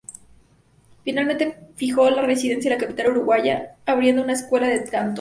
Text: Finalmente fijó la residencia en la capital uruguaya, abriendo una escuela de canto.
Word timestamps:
Finalmente 1.03 1.55
fijó 1.75 2.09
la 2.09 2.23
residencia 2.23 2.71
en 2.71 2.79
la 2.79 2.83
capital 2.83 3.11
uruguaya, 3.11 3.75
abriendo 3.85 4.23
una 4.23 4.33
escuela 4.33 4.65
de 4.67 4.83
canto. 4.89 5.09